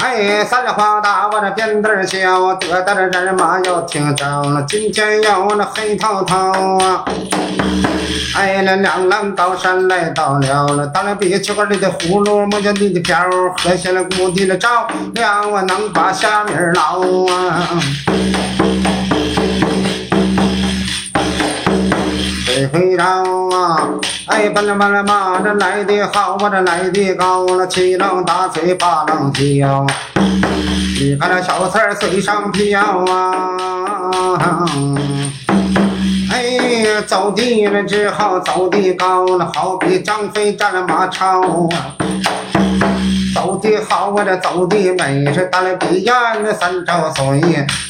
[0.00, 7.04] 哎，三花大，我这扁担小，得得的人马要听着了，今天要那黑头头啊！
[8.34, 13.26] 哎，那两郎高山来到了了，到了比丘里的葫芦，摸着你的瓢，
[13.58, 17.00] 喝下了谷底的照亮，我能把虾米捞
[17.32, 17.68] 啊！
[22.46, 23.04] 这回绕
[23.54, 23.88] 啊！
[24.36, 29.86] 哎，巴拉巴拉嘛，这来的好，我这来的高了，七浪打嘴八浪叫，
[31.00, 32.78] 你看那小三儿水上漂
[33.10, 33.58] 啊！
[36.30, 36.42] 哎
[36.84, 41.96] 呀，走地了只好走地高了，好比张飞战了马超啊！
[43.56, 47.40] 走的好，我这走的美，是大了比呀那三朝岁，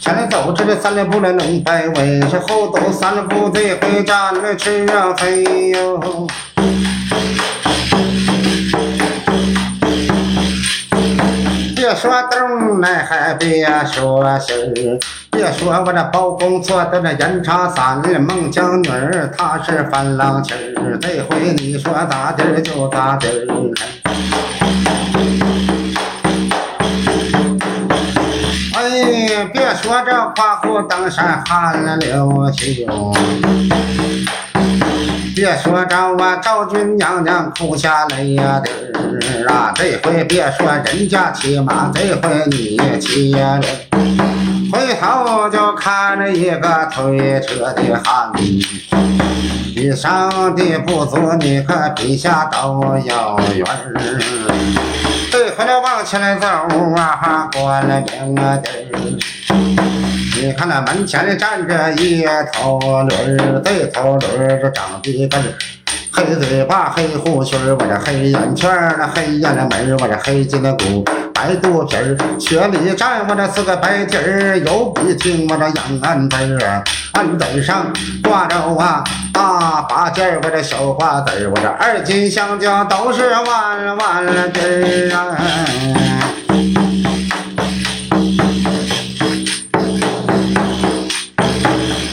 [0.00, 6.26] 前走这个三里不能能摆尾，是后走三里不得回家那吃啊肥哟。
[11.74, 14.52] 别说东来还别说西，
[15.30, 24.43] 别说我这包公做的这严查三孟姜女儿，她是翻浪气儿，这回你说咋地儿就咋地儿。
[29.74, 33.12] 说这夸虎登山汗流秋，
[35.34, 39.72] 别说这我赵军娘娘哭下泪呀滴儿啊！
[39.74, 43.60] 这回别说人家骑马，这回你骑呀
[44.72, 48.42] 回头就看着一个推车的汉子，
[49.84, 53.92] 比上的不足，你可比下都有缘儿。
[55.30, 56.46] 对回来往前来走
[56.96, 58.88] 啊，过了边啊地儿。
[60.40, 65.38] 你看那门前站着一头驴儿，这头驴儿长得个
[66.10, 71.04] 黑嘴巴、黑胡须儿，我这黑眼圈儿，那黑眼的门，我这黑筋的骨，
[71.34, 76.82] 白肚皮儿，雪里站，我这是个白底儿，有笔听我这养案子儿，
[77.14, 77.92] 案子上
[78.22, 79.02] 挂着啊
[79.32, 85.36] 大把件儿，我这小瓜子儿，我这二斤香蕉都是万万底儿啊。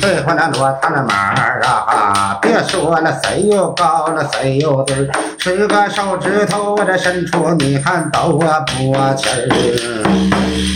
[0.00, 5.08] 这回那骆驼那马儿啊，别说了，谁又高了，谁又低儿，
[5.38, 9.48] 十个手指头我这伸出，你看都啊不气儿。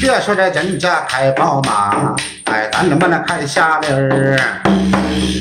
[0.00, 2.14] 别说这人家开宝马，
[2.46, 4.38] 哎，咱他妈那看下驴儿。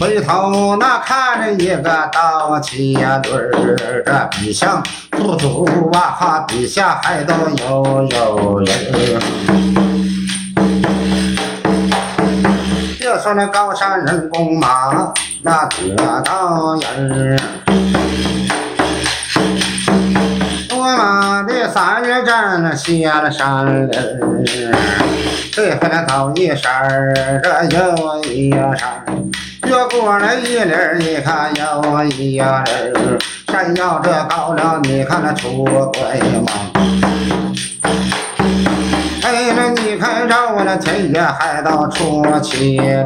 [0.00, 9.20] 回头那看着一个倒骑呀驴儿，这比上不足啊，哈，比下还都有有人儿。
[12.98, 15.12] 别说那高山人工马，
[15.42, 17.38] 那得道人儿。
[20.68, 24.30] 多马的三月站那下了山里儿，
[25.52, 29.04] 这回来走一山儿，这又一山儿，
[29.66, 32.64] 越过了一里儿，你看又一里儿，
[33.48, 36.02] 山腰这高了，你看那出鬼
[36.40, 36.52] 吗？
[39.22, 43.04] 哎，那你看着我那天爷还到出七里儿，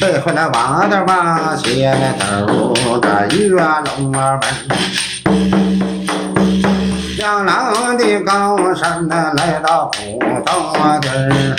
[0.00, 5.97] 这回来挖的挖些头的月龙儿门。
[7.18, 11.56] 向南的高山呐，来到古道底儿。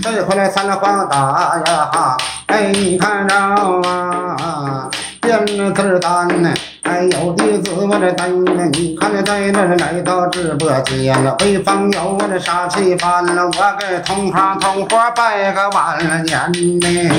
[0.00, 2.16] 这回来三了黄大呀哈，
[2.46, 4.88] 哎，你看着啊，
[5.20, 17.14] 编字儿单呢，哎，有的字我这单呢，你看这在那来到直播间了，潍坊有我这杀气翻了，我给同行同伙拜个晚年呢。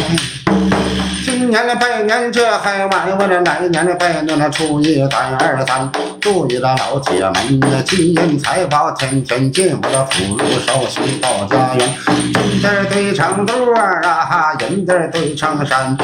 [1.56, 5.90] 年的拜年这还晚，我这来年的拜年那初一赶二三，
[6.20, 11.90] 注意了老铁们的金银财宝天天进，我的福禄寿喜到家园，
[12.34, 15.98] 金子堆成垛儿啊，银子堆成山，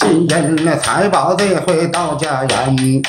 [0.00, 3.02] 金银的财宝这回到家园。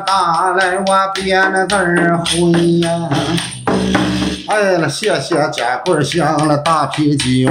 [0.00, 2.90] 打来我编了字儿回呀。
[4.48, 7.50] 哎了，谢谢家棍儿香了大啤酒。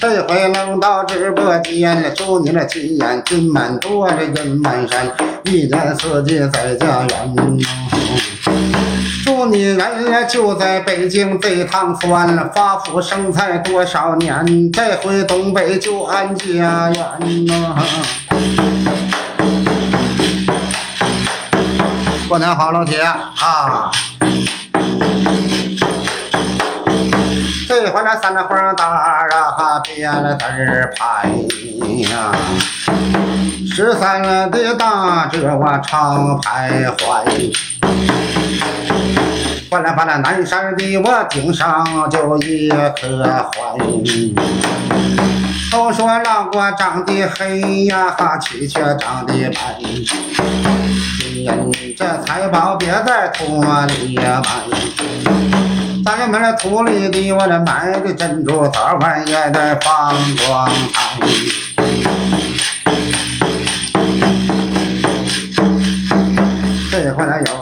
[0.00, 5.06] 这回能到直播间了，祝你那金眼金满多，这银满山，
[5.44, 7.58] 一年四季在家园。
[9.48, 17.76] 你人呀就在北京这趟算了，发福生财多少年，这回东北就安家园呐。
[22.28, 23.90] 过年好，老铁啊！
[27.68, 31.30] 这回那三了风大啊，别了字儿牌
[32.10, 32.32] 呀，
[33.70, 37.24] 十三了的大这我常徘徊。
[39.68, 43.76] 换了把那南山的我顶上就一颗怀。
[45.70, 49.76] 都说老郭长得黑呀，哈气却长得白。
[51.44, 54.42] 人这财宝别在土里埋，
[56.04, 60.14] 咱们这土里的我这买的珍珠早晚也得放
[60.46, 61.18] 光彩。
[66.90, 67.55] 这回来有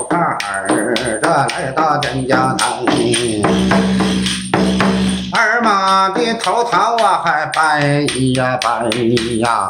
[6.46, 8.02] 妈的头套啊还掰
[8.34, 8.90] 呀掰
[9.38, 9.66] 呀。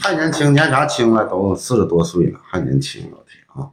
[0.00, 1.24] 还年轻，年啥轻了？
[1.24, 3.66] 都四十多岁了，还年轻，老铁啊！